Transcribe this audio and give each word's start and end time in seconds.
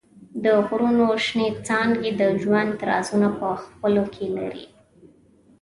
د 0.43 0.45
غرونو 0.65 1.07
شنېڅانګې 1.25 2.11
د 2.21 2.23
ژوند 2.41 2.71
رازونه 2.89 3.27
په 3.39 3.47
خپلو 3.63 4.03
کې 4.13 4.25
لري. 4.37 4.63